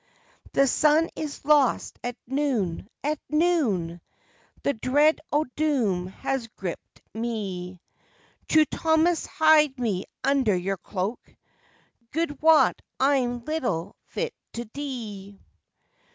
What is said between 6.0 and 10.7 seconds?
has grippit me. True Thomas, hide me under